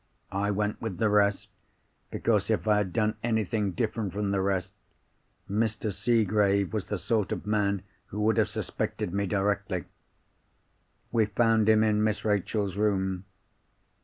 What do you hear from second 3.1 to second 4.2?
anything different